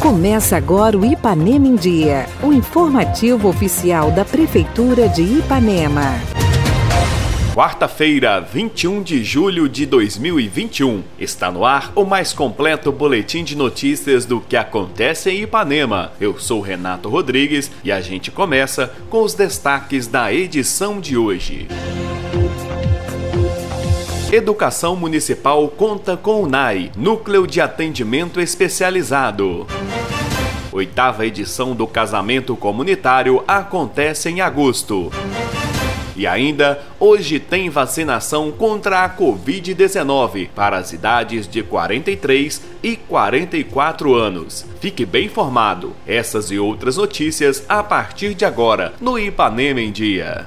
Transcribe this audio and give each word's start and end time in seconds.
Começa 0.00 0.56
agora 0.56 0.98
o 0.98 1.04
Ipanema 1.04 1.68
em 1.68 1.76
Dia, 1.76 2.26
o 2.42 2.52
informativo 2.52 3.48
oficial 3.48 4.10
da 4.10 4.24
Prefeitura 4.24 5.08
de 5.08 5.22
Ipanema. 5.22 6.14
Quarta-feira, 7.54 8.40
21 8.40 9.02
de 9.02 9.22
julho 9.22 9.68
de 9.68 9.84
2021. 9.84 11.02
Está 11.18 11.50
no 11.50 11.64
ar 11.64 11.92
o 11.94 12.04
mais 12.04 12.32
completo 12.32 12.90
boletim 12.90 13.44
de 13.44 13.56
notícias 13.56 14.24
do 14.24 14.40
que 14.40 14.56
acontece 14.56 15.30
em 15.30 15.42
Ipanema. 15.42 16.12
Eu 16.20 16.38
sou 16.38 16.60
Renato 16.60 17.08
Rodrigues 17.08 17.70
e 17.84 17.92
a 17.92 18.00
gente 18.00 18.30
começa 18.30 18.92
com 19.10 19.22
os 19.22 19.34
destaques 19.34 20.06
da 20.06 20.32
edição 20.32 21.00
de 21.00 21.16
hoje. 21.16 21.68
Educação 24.32 24.94
Municipal 24.94 25.66
conta 25.66 26.16
com 26.16 26.44
o 26.44 26.46
NAI, 26.46 26.92
Núcleo 26.96 27.48
de 27.48 27.60
Atendimento 27.60 28.40
Especializado. 28.40 29.66
Oitava 30.70 31.26
edição 31.26 31.74
do 31.74 31.84
Casamento 31.84 32.54
Comunitário 32.54 33.42
acontece 33.48 34.28
em 34.28 34.40
agosto. 34.40 35.10
E 36.14 36.28
ainda, 36.28 36.80
hoje 37.00 37.40
tem 37.40 37.68
vacinação 37.68 38.52
contra 38.52 39.04
a 39.04 39.10
Covid-19 39.10 40.50
para 40.54 40.76
as 40.76 40.92
idades 40.92 41.48
de 41.48 41.64
43 41.64 42.62
e 42.84 42.94
44 42.94 44.14
anos. 44.14 44.64
Fique 44.80 45.04
bem 45.04 45.26
informado. 45.26 45.92
Essas 46.06 46.52
e 46.52 46.58
outras 46.58 46.96
notícias 46.96 47.64
a 47.68 47.82
partir 47.82 48.34
de 48.34 48.44
agora 48.44 48.92
no 49.00 49.18
Ipanema 49.18 49.80
em 49.80 49.90
Dia. 49.90 50.46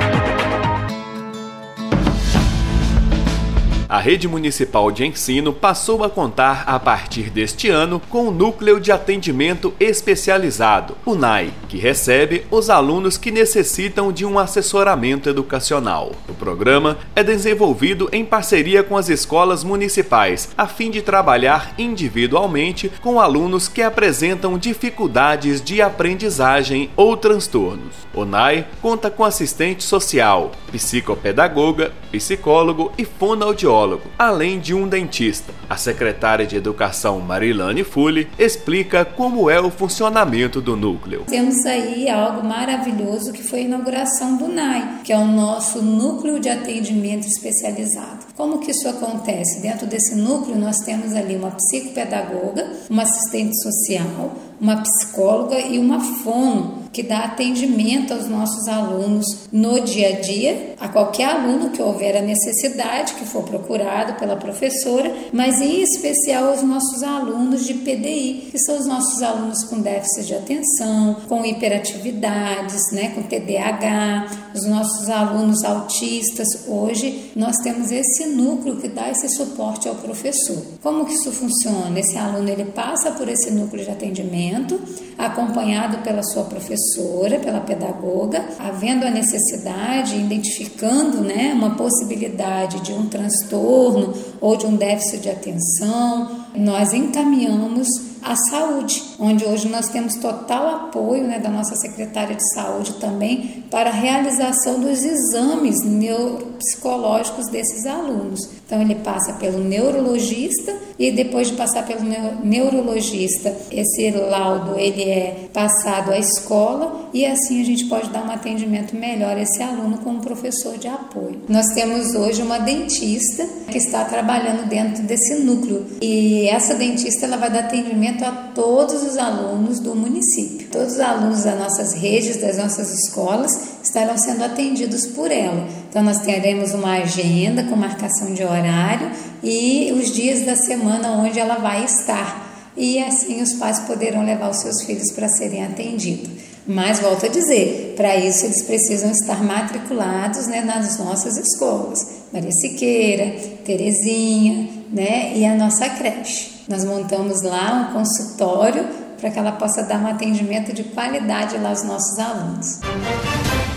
A 3.91 3.99
rede 3.99 4.25
municipal 4.25 4.89
de 4.89 5.05
ensino 5.05 5.51
passou 5.51 6.01
a 6.01 6.09
contar 6.09 6.63
a 6.65 6.79
partir 6.79 7.29
deste 7.29 7.69
ano 7.69 8.01
com 8.09 8.25
o 8.25 8.31
Núcleo 8.31 8.79
de 8.79 8.89
Atendimento 8.89 9.73
Especializado, 9.81 10.95
o 11.05 11.13
NAI, 11.13 11.51
que 11.67 11.77
recebe 11.77 12.45
os 12.49 12.69
alunos 12.69 13.17
que 13.17 13.29
necessitam 13.29 14.09
de 14.13 14.25
um 14.25 14.39
assessoramento 14.39 15.27
educacional. 15.27 16.13
O 16.29 16.33
programa 16.33 16.99
é 17.13 17.21
desenvolvido 17.21 18.07
em 18.13 18.23
parceria 18.23 18.81
com 18.81 18.95
as 18.95 19.09
escolas 19.09 19.61
municipais, 19.61 20.47
a 20.57 20.67
fim 20.67 20.89
de 20.89 21.01
trabalhar 21.01 21.73
individualmente 21.77 22.89
com 23.01 23.19
alunos 23.19 23.67
que 23.67 23.81
apresentam 23.81 24.57
dificuldades 24.57 25.61
de 25.61 25.81
aprendizagem 25.81 26.89
ou 26.95 27.17
transtornos. 27.17 27.93
O 28.13 28.23
NAI 28.23 28.65
conta 28.81 29.11
com 29.11 29.25
assistente 29.25 29.83
social, 29.83 30.53
psicopedagoga, 30.71 31.91
psicólogo 32.09 32.93
e 32.97 33.03
fonoaudiólogo 33.03 33.80
além 34.17 34.59
de 34.59 34.73
um 34.73 34.87
dentista. 34.87 35.53
A 35.69 35.77
secretária 35.77 36.45
de 36.45 36.55
Educação 36.55 37.19
Marilane 37.19 37.83
Fulli 37.83 38.27
explica 38.37 39.05
como 39.05 39.49
é 39.49 39.59
o 39.59 39.71
funcionamento 39.71 40.61
do 40.61 40.75
núcleo. 40.75 41.23
Temos 41.27 41.65
aí 41.65 42.09
algo 42.09 42.45
maravilhoso 42.47 43.31
que 43.31 43.43
foi 43.43 43.59
a 43.59 43.63
inauguração 43.63 44.37
do 44.37 44.47
NAI, 44.47 45.01
que 45.03 45.13
é 45.13 45.17
o 45.17 45.25
nosso 45.25 45.81
núcleo 45.81 46.39
de 46.39 46.49
atendimento 46.49 47.27
especializado. 47.27 48.25
Como 48.35 48.59
que 48.59 48.71
isso 48.71 48.87
acontece? 48.87 49.61
Dentro 49.61 49.87
desse 49.87 50.15
núcleo 50.15 50.57
nós 50.57 50.77
temos 50.79 51.13
ali 51.13 51.35
uma 51.35 51.51
psicopedagoga, 51.51 52.71
uma 52.89 53.03
assistente 53.03 53.55
social, 53.61 54.35
uma 54.59 54.77
psicóloga 54.77 55.59
e 55.59 55.79
uma 55.79 55.99
fono 55.99 56.80
que 56.91 57.01
dá 57.01 57.19
atendimento 57.19 58.13
aos 58.13 58.27
nossos 58.27 58.67
alunos 58.67 59.25
no 59.51 59.79
dia 59.81 60.09
a 60.09 60.21
dia, 60.21 60.75
a 60.79 60.89
qualquer 60.89 61.25
aluno 61.25 61.69
que 61.69 61.81
houver 61.81 62.17
a 62.17 62.21
necessidade, 62.21 63.13
que 63.13 63.25
for 63.25 63.43
procurado 63.43 64.13
pela 64.15 64.35
professora, 64.35 65.13
mas 65.31 65.61
em 65.61 65.81
especial 65.81 66.49
aos 66.49 66.61
nossos 66.61 67.01
alunos 67.01 67.65
de 67.65 67.75
PDI, 67.75 68.49
que 68.51 68.59
são 68.59 68.77
os 68.77 68.85
nossos 68.85 69.21
alunos 69.21 69.63
com 69.65 69.79
déficit 69.79 70.27
de 70.27 70.35
atenção, 70.35 71.17
com 71.27 71.45
hiperatividades, 71.45 72.91
né, 72.91 73.09
com 73.09 73.23
TDAH, 73.23 74.51
os 74.53 74.65
nossos 74.65 75.09
alunos 75.09 75.63
autistas. 75.63 76.47
Hoje 76.67 77.31
nós 77.35 77.55
temos 77.57 77.91
esse 77.91 78.25
núcleo 78.25 78.77
que 78.77 78.89
dá 78.89 79.09
esse 79.09 79.29
suporte 79.29 79.87
ao 79.87 79.95
professor. 79.95 80.61
Como 80.81 81.05
que 81.05 81.13
isso 81.13 81.31
funciona? 81.31 81.99
Esse 81.99 82.17
aluno 82.17 82.49
ele 82.49 82.65
passa 82.65 83.11
por 83.11 83.29
esse 83.29 83.51
núcleo 83.51 83.83
de 83.83 83.91
atendimento, 83.91 84.79
acompanhado 85.17 85.99
pela 85.99 86.23
sua 86.23 86.43
professora 86.43 86.80
professora, 86.81 87.39
pela 87.39 87.59
pedagoga, 87.61 88.43
havendo 88.57 89.05
a 89.05 89.11
necessidade, 89.11 90.15
identificando 90.17 91.21
né, 91.21 91.53
uma 91.53 91.75
possibilidade 91.75 92.81
de 92.81 92.91
um 92.91 93.07
transtorno 93.07 94.13
ou 94.39 94.55
de 94.55 94.65
um 94.65 94.75
déficit 94.75 95.21
de 95.21 95.29
atenção, 95.29 96.40
nós 96.55 96.93
encaminhamos 96.93 97.87
a 98.21 98.35
saúde, 98.35 99.01
onde 99.19 99.43
hoje 99.45 99.67
nós 99.67 99.87
temos 99.89 100.15
total 100.15 100.85
apoio 100.85 101.23
né, 101.23 101.39
da 101.39 101.49
nossa 101.49 101.75
secretária 101.75 102.35
de 102.35 102.53
saúde 102.53 102.93
também 102.93 103.63
para 103.71 103.89
a 103.89 103.93
realização 103.93 104.79
dos 104.79 105.03
exames 105.03 105.83
neuropsicológicos 105.83 107.47
desses 107.49 107.85
alunos. 107.85 108.49
Então 108.65 108.81
ele 108.81 108.95
passa 108.95 109.33
pelo 109.33 109.59
neurologista 109.59 110.73
e 110.99 111.11
depois 111.11 111.49
de 111.49 111.55
passar 111.55 111.85
pelo 111.85 112.01
neurologista, 112.43 113.55
esse 113.71 114.11
laudo 114.11 114.77
ele 114.77 115.03
é 115.03 115.49
passado 115.51 116.11
à 116.11 116.17
escola 116.17 117.09
e 117.13 117.25
assim 117.25 117.59
a 117.61 117.65
gente 117.65 117.85
pode 117.85 118.09
dar 118.11 118.23
um 118.23 118.31
atendimento 118.31 118.95
melhor 118.95 119.35
a 119.35 119.41
esse 119.41 119.61
aluno 119.63 119.97
com 119.97 120.11
um 120.11 120.19
professor 120.19 120.77
de 120.77 120.87
apoio. 120.87 121.41
Nós 121.49 121.67
temos 121.73 122.13
hoje 122.13 122.41
uma 122.41 122.59
dentista 122.59 123.45
que 123.69 123.77
está 123.77 124.05
trabalhando 124.05 124.67
dentro 124.69 125.03
desse 125.03 125.35
núcleo 125.43 125.85
e 126.01 126.40
essa 126.47 126.75
dentista 126.75 127.25
ela 127.25 127.37
vai 127.37 127.49
dar 127.49 127.59
atendimento 127.59 127.91
atendimento 127.91 128.23
a 128.23 128.31
todos 128.53 129.03
os 129.03 129.17
alunos 129.17 129.79
do 129.79 129.95
município. 129.95 130.67
Todos 130.69 130.93
os 130.93 130.99
alunos 130.99 131.43
das 131.43 131.59
nossas 131.59 131.93
redes, 131.93 132.37
das 132.37 132.57
nossas 132.57 132.91
escolas, 132.91 133.51
estarão 133.83 134.17
sendo 134.17 134.43
atendidos 134.43 135.05
por 135.07 135.31
ela. 135.31 135.67
Então, 135.89 136.03
nós 136.03 136.19
teremos 136.19 136.73
uma 136.73 136.93
agenda 136.97 137.63
com 137.63 137.75
marcação 137.75 138.33
de 138.33 138.43
horário 138.43 139.11
e 139.43 139.91
os 139.93 140.11
dias 140.11 140.45
da 140.45 140.55
semana 140.55 141.11
onde 141.11 141.39
ela 141.39 141.55
vai 141.55 141.83
estar. 141.83 142.49
E 142.75 143.03
assim 143.03 143.41
os 143.41 143.53
pais 143.53 143.79
poderão 143.81 144.23
levar 144.25 144.49
os 144.49 144.57
seus 144.57 144.83
filhos 144.83 145.11
para 145.11 145.27
serem 145.27 145.65
atendidos. 145.65 146.29
Mas 146.65 146.99
volto 146.99 147.25
a 147.25 147.29
dizer, 147.29 147.95
para 147.97 148.15
isso 148.15 148.45
eles 148.45 148.61
precisam 148.61 149.11
estar 149.11 149.43
matriculados 149.43 150.47
né, 150.47 150.61
nas 150.61 150.97
nossas 150.99 151.35
escolas, 151.35 151.99
Maria 152.31 152.51
Siqueira, 152.51 153.35
Terezinha, 153.65 154.80
né, 154.91 155.37
e 155.37 155.45
a 155.45 155.55
nossa 155.55 155.89
creche. 155.89 156.63
Nós 156.67 156.85
montamos 156.85 157.41
lá 157.41 157.89
um 157.89 157.93
consultório 157.93 158.85
para 159.19 159.29
que 159.29 159.39
ela 159.39 159.51
possa 159.53 159.83
dar 159.83 159.99
um 159.99 160.07
atendimento 160.07 160.73
de 160.73 160.83
qualidade 160.83 161.57
lá 161.57 161.69
aos 161.69 161.83
nossos 161.83 162.17
alunos. 162.19 162.79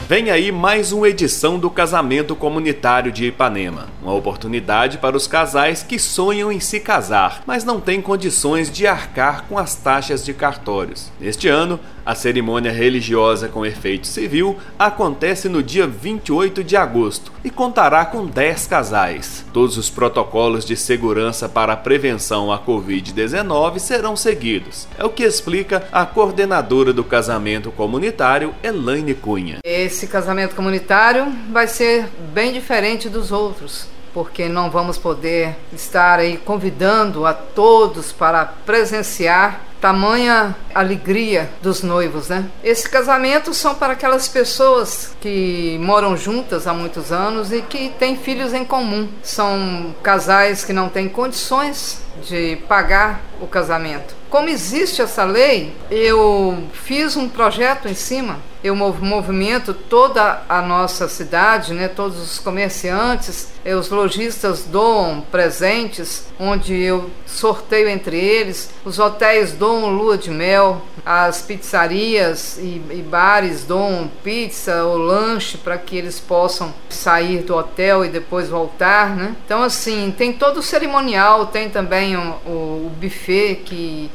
Vem 0.07 0.31
aí 0.31 0.53
mais 0.53 0.93
uma 0.93 1.09
edição 1.09 1.59
do 1.59 1.71
Casamento 1.71 2.37
Comunitário 2.37 3.11
de 3.11 3.25
Ipanema. 3.25 3.89
Uma 4.03 4.13
oportunidade 4.13 4.99
para 4.99 5.17
os 5.17 5.27
casais 5.27 5.83
que 5.83 5.99
sonham 5.99 6.53
em 6.53 6.61
se 6.61 6.79
casar, 6.79 7.43
mas 7.47 7.65
não 7.65 7.81
têm 7.81 8.03
condições 8.03 8.71
de 8.71 8.87
arcar 8.87 9.47
com 9.49 9.59
as 9.59 9.75
taxas 9.75 10.23
de 10.23 10.35
cartórios. 10.35 11.11
Neste 11.19 11.49
ano, 11.49 11.81
a 12.05 12.15
cerimônia 12.15 12.71
religiosa 12.71 13.49
com 13.49 13.65
efeito 13.65 14.07
civil 14.07 14.59
acontece 14.79 15.49
no 15.49 15.63
dia 15.63 15.87
28 15.87 16.63
de 16.63 16.77
agosto 16.77 17.33
e 17.43 17.49
contará 17.49 18.05
com 18.05 18.27
10 18.27 18.67
casais. 18.67 19.47
Todos 19.55 19.79
os 19.79 19.89
protocolos 19.89 20.67
de 20.67 20.77
segurança 20.77 21.49
para 21.49 21.73
a 21.73 21.77
prevenção 21.79 22.53
à 22.53 22.59
Covid-19 22.59 23.79
serão 23.79 24.17
seguidos. 24.17 24.87
É 24.99 25.05
o 25.05 25.09
que 25.09 25.23
explica 25.23 25.89
a 25.91 26.05
coordenadora 26.05 26.93
do 26.93 27.03
casamento 27.03 27.71
comunitário, 27.71 28.55
Elaine 28.63 29.15
Cunha. 29.15 29.61
Esse 29.95 30.09
casamento 30.09 30.57
comunitário 30.57 31.33
vai 31.53 31.69
ser 31.69 32.09
bem 32.33 32.53
diferente 32.53 33.09
dos 33.09 33.31
outros 33.31 33.87
porque 34.13 34.49
não 34.49 34.69
vamos 34.69 34.99
poder 34.99 35.57
estar 35.73 36.19
aí 36.19 36.37
convidando 36.37 37.25
a 37.25 37.33
todos 37.33 38.11
para 38.11 38.45
presenciar 38.45 39.61
tamanha 39.81 40.57
alegria 40.75 41.49
dos 41.63 41.83
noivos, 41.83 42.29
né? 42.29 42.45
Esse 42.65 42.89
casamento 42.91 43.55
são 43.55 43.77
para 43.77 43.93
aquelas 43.93 44.27
pessoas 44.29 45.15
que 45.21 45.79
moram 45.81 46.17
juntas 46.17 46.67
há 46.67 46.75
muitos 46.75 47.13
anos 47.13 47.53
e 47.53 47.63
que 47.63 47.91
têm 47.91 48.17
filhos 48.17 48.53
em 48.53 48.65
comum. 48.65 49.09
São 49.23 49.95
casais 50.03 50.65
que 50.65 50.73
não 50.73 50.89
têm 50.89 51.09
condições 51.09 52.03
de 52.21 52.57
pagar 52.69 53.21
o 53.41 53.47
casamento. 53.47 54.24
Como 54.35 54.49
existe 54.49 55.01
essa 55.01 55.23
lei, 55.23 55.73
eu 55.89 56.65
fiz 56.73 57.15
um 57.15 57.29
projeto 57.29 57.87
em 57.87 57.95
cima 57.95 58.41
eu 58.65 58.75
movimento 58.75 59.75
toda 59.75 60.43
a 60.49 60.63
nossa 60.63 61.07
cidade, 61.07 61.75
né? 61.75 61.87
Todos 61.87 62.19
os 62.19 62.39
comerciantes, 62.39 63.53
os 63.63 63.91
lojistas 63.91 64.65
doam 64.65 65.21
presentes, 65.21 66.27
onde 66.41 66.75
eu 66.75 67.11
sorteio 67.27 67.91
entre 67.91 68.19
eles, 68.19 68.71
os 68.83 68.99
hotéis 68.99 69.53
doam 69.53 69.91
lua 69.91 70.17
de 70.17 70.31
mel, 70.31 70.81
as 71.05 71.43
pizzarias 71.43 72.57
e, 72.57 72.81
e 72.91 73.05
bares 73.07 73.65
doam 73.65 74.11
pizza 74.23 74.83
ou 74.85 74.97
lanche 74.97 75.59
para 75.59 75.77
que 75.77 75.95
eles 75.95 76.19
possam 76.19 76.73
sair 76.89 77.43
do 77.43 77.55
hotel 77.55 78.03
e 78.03 78.09
depois 78.09 78.49
voltar, 78.49 79.15
né? 79.15 79.37
Então 79.45 79.63
assim, 79.63 80.11
tem 80.17 80.33
todo 80.33 80.61
o 80.61 80.63
cerimonial, 80.63 81.49
tem 81.49 81.69
também 81.69 82.17
o, 82.17 82.35
o, 82.47 82.87
o 82.87 82.93
buffet 82.99 83.57
que 83.57 84.11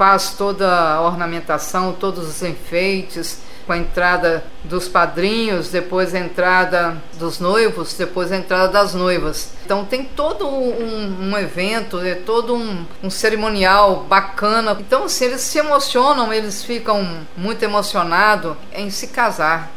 faz 0.00 0.30
toda 0.30 0.66
a 0.66 1.02
ornamentação, 1.02 1.92
todos 1.92 2.26
os 2.26 2.42
enfeites, 2.42 3.42
com 3.66 3.74
a 3.74 3.76
entrada 3.76 4.42
dos 4.64 4.88
padrinhos, 4.88 5.68
depois 5.68 6.14
a 6.14 6.18
entrada 6.18 6.96
dos 7.18 7.38
noivos, 7.38 7.92
depois 7.92 8.32
a 8.32 8.38
entrada 8.38 8.68
das 8.68 8.94
noivas. 8.94 9.52
Então 9.62 9.84
tem 9.84 10.02
todo 10.02 10.48
um, 10.48 11.28
um 11.30 11.36
evento, 11.36 12.00
é 12.00 12.14
todo 12.14 12.54
um, 12.54 12.86
um, 13.02 13.10
cerimonial 13.10 14.06
bacana. 14.08 14.74
Então, 14.80 15.04
assim, 15.04 15.26
eles 15.26 15.42
se 15.42 15.58
emocionam, 15.58 16.32
eles 16.32 16.64
ficam 16.64 17.06
muito 17.36 17.62
emocionados 17.62 18.56
em 18.72 18.88
se 18.88 19.08
casar 19.08 19.70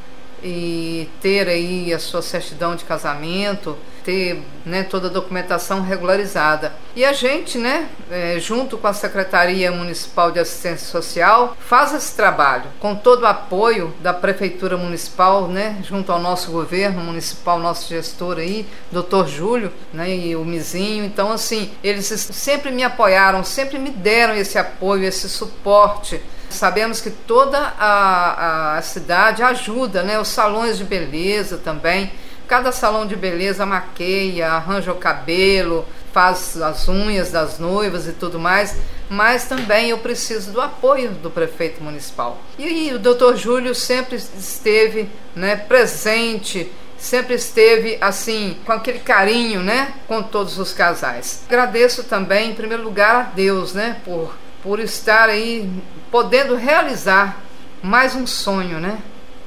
e 0.44 1.10
ter 1.22 1.48
aí 1.48 1.94
a 1.94 2.00
sua 2.00 2.22
certidão 2.22 2.76
de 2.76 2.84
casamento, 2.84 3.78
ter 4.04 4.42
né, 4.66 4.84
toda 4.84 5.08
a 5.08 5.12
documentação 5.12 5.82
regularizada. 5.82 6.74
E 6.96 7.06
a 7.06 7.14
gente, 7.14 7.58
né, 7.58 7.88
é, 8.12 8.38
junto 8.40 8.78
com 8.78 8.88
a 8.88 8.94
Secretaria 8.94 9.72
Municipal 9.72 10.32
de 10.32 10.40
Assistência 10.40 10.88
Social, 10.88 11.56
faz 11.60 11.94
esse 11.94 12.16
trabalho 12.16 12.66
com 12.80 12.94
todo 12.96 13.24
o 13.24 13.28
apoio 13.28 13.94
da 14.02 14.14
Prefeitura 14.14 14.78
Municipal, 14.78 15.48
né, 15.48 15.78
junto 15.84 16.12
ao 16.12 16.20
nosso 16.20 16.52
governo 16.52 17.02
municipal, 17.02 17.60
nosso 17.60 17.88
gestor 17.88 18.38
aí, 18.38 18.68
doutor 18.92 19.28
Júlio, 19.28 19.72
né, 19.94 20.14
e 20.14 20.36
o 20.36 20.44
Mizinho. 20.44 21.06
Então, 21.06 21.32
assim, 21.32 21.72
eles 21.84 22.06
sempre 22.06 22.72
me 22.72 22.84
apoiaram, 22.84 23.44
sempre 23.44 23.80
me 23.80 23.90
deram 23.90 24.36
esse 24.36 24.58
apoio, 24.58 25.06
esse 25.06 25.30
suporte 25.30 26.22
Sabemos 26.54 27.02
que 27.02 27.10
toda 27.10 27.58
a, 27.78 28.78
a 28.78 28.82
cidade 28.82 29.44
ajuda, 29.44 30.04
né? 30.04 30.20
Os 30.20 30.30
salões 30.30 30.78
de 30.78 30.84
beleza 30.84 31.58
também. 31.58 32.12
Cada 32.48 32.72
salão 32.72 33.06
de 33.06 33.16
beleza 33.16 33.66
maqueia, 33.66 34.52
arranja 34.52 34.92
o 34.92 34.96
cabelo, 34.96 35.86
faz 36.14 36.62
as 36.62 36.88
unhas 36.88 37.32
das 37.32 37.58
noivas 37.58 38.08
e 38.08 38.12
tudo 38.12 38.40
mais, 38.40 38.78
mas 39.10 39.46
também 39.46 39.90
eu 39.90 39.98
preciso 39.98 40.52
do 40.52 40.62
apoio 40.62 41.12
do 41.12 41.32
prefeito 41.32 41.84
municipal. 41.84 42.40
E, 42.58 42.90
e 42.90 42.94
o 42.94 43.00
doutor 43.00 43.36
Júlio 43.36 43.74
sempre 43.74 44.18
esteve 44.18 45.10
né, 45.36 45.56
presente, 45.56 46.72
sempre 46.98 47.34
esteve 47.34 47.98
assim, 48.00 48.58
com 48.66 48.72
aquele 48.72 49.00
carinho, 49.00 49.62
né, 49.62 49.94
com 50.08 50.22
todos 50.22 50.60
os 50.60 50.72
casais. 50.72 51.44
Agradeço 51.48 52.04
também, 52.04 52.52
em 52.52 52.56
primeiro 52.56 52.84
lugar, 52.84 53.16
a 53.16 53.24
Deus, 53.24 53.74
né, 53.74 53.98
por, 54.06 54.36
por 54.62 54.80
estar 54.80 55.30
aí 55.30 55.68
podendo 56.14 56.56
realizar 56.56 57.42
mais 57.82 58.14
um 58.14 58.28
sonho, 58.28 58.80
né? 58.80 59.00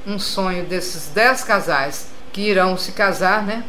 Um 0.05 0.19
sonho 0.19 0.65
desses 0.65 1.07
dez 1.13 1.41
casais 1.41 2.09
que 2.33 2.41
irão 2.41 2.77
se 2.77 2.91
casar, 2.91 3.41
né? 3.41 3.63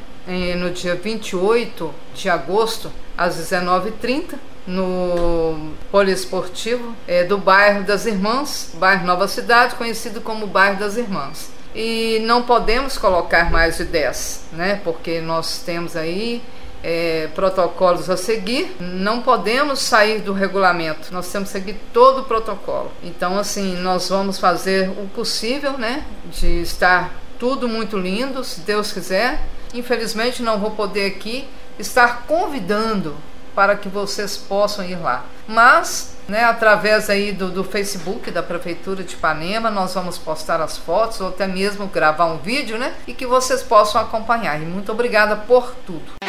No 0.57 0.69
dia 0.71 0.97
28 0.97 1.95
de 2.13 2.29
agosto, 2.29 2.91
às 3.17 3.37
19h30, 3.37 4.35
no 4.67 5.71
poliesportivo 5.93 6.93
é, 7.07 7.23
do 7.23 7.39
bairro 7.39 7.85
das 7.85 8.05
Irmãs, 8.05 8.73
bairro 8.75 9.07
Nova 9.07 9.29
Cidade, 9.29 9.77
conhecido 9.77 10.21
como 10.21 10.45
bairro 10.49 10.81
das 10.81 10.97
Irmãs. 10.97 11.51
E 11.77 12.19
não 12.27 12.43
podemos 12.43 12.99
colocar 12.99 13.49
mais 13.49 13.77
de 13.77 13.85
10, 13.85 14.47
né? 14.55 14.81
Porque 14.83 15.21
nós 15.21 15.63
temos 15.65 15.95
aí 15.95 16.43
é, 16.83 17.29
protocolos 17.35 18.09
a 18.09 18.17
seguir, 18.17 18.77
não 18.81 19.21
podemos 19.21 19.81
sair 19.81 20.21
do 20.21 20.33
regulamento, 20.33 21.13
nós 21.13 21.31
temos 21.31 21.51
que 21.51 21.59
seguir 21.59 21.81
todo 21.93 22.21
o 22.21 22.25
protocolo. 22.25 22.93
Então, 23.03 23.39
assim, 23.39 23.77
nós 23.77 24.09
vamos 24.09 24.39
fazer 24.39 24.89
o 24.91 25.09
possível, 25.15 25.73
né, 25.73 26.05
de 26.31 26.63
estar 26.63 27.13
tudo 27.39 27.69
muito 27.69 27.97
lindo, 27.97 28.43
se 28.45 28.61
Deus 28.61 28.93
quiser. 28.93 29.41
Infelizmente, 29.73 30.43
não 30.43 30.59
vou 30.59 30.73
poder 30.73 31.07
aqui 31.07 31.47
estar 31.79 32.25
convidando 32.27 33.15
para 33.55 33.77
que 33.77 33.89
vocês 33.89 34.37
possam 34.37 34.85
ir 34.85 34.97
lá. 34.97 35.25
Mas, 35.47 36.17
né, 36.29 36.45
através 36.45 37.11
aí 37.11 37.33
do, 37.33 37.51
do 37.51 37.65
Facebook 37.65 38.31
da 38.31 38.43
Prefeitura 38.43 39.03
de 39.03 39.15
Ipanema, 39.15 39.71
nós 39.71 39.95
vamos 39.95 40.17
postar 40.17 40.61
as 40.61 40.77
fotos 40.77 41.21
ou 41.21 41.29
até 41.29 41.47
mesmo 41.47 41.87
gravar 41.87 42.27
um 42.27 42.39
vídeo, 42.39 42.79
né, 42.79 42.95
e 43.07 43.13
que 43.13 43.27
vocês 43.27 43.63
possam 43.63 44.01
acompanhar. 44.01 44.61
E 44.61 44.65
muito 44.65 44.93
obrigada 44.93 45.35
por 45.37 45.75
tudo. 45.87 46.28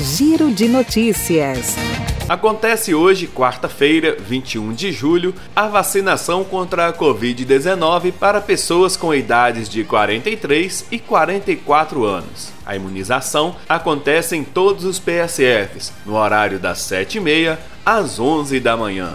Giro 0.00 0.50
de 0.50 0.68
Notícias. 0.68 1.76
Acontece 2.28 2.94
hoje, 2.94 3.26
quarta-feira, 3.26 4.16
21 4.18 4.72
de 4.72 4.90
julho, 4.90 5.34
a 5.54 5.68
vacinação 5.68 6.44
contra 6.44 6.88
a 6.88 6.92
Covid-19 6.92 8.12
para 8.12 8.40
pessoas 8.40 8.96
com 8.96 9.14
idades 9.14 9.68
de 9.68 9.84
43 9.84 10.86
e 10.90 10.98
44 10.98 12.04
anos. 12.04 12.52
A 12.64 12.74
imunização 12.74 13.54
acontece 13.68 14.34
em 14.34 14.44
todos 14.44 14.84
os 14.84 14.98
PSFs, 14.98 15.92
no 16.06 16.14
horário 16.14 16.58
das 16.58 16.78
7h30 16.78 17.58
às 17.84 18.18
11 18.18 18.60
da 18.60 18.76
manhã. 18.76 19.12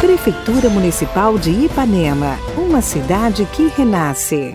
Prefeitura 0.00 0.70
Municipal 0.70 1.38
de 1.38 1.50
Ipanema, 1.50 2.38
uma 2.56 2.80
cidade 2.80 3.46
que 3.52 3.68
renasce. 3.76 4.54